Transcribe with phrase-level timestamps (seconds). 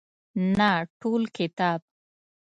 [0.57, 0.71] نه
[1.01, 1.81] ټول کتاب.